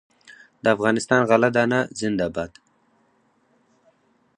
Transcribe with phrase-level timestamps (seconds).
[0.63, 2.51] د افغانستان غله دانه زنده باد.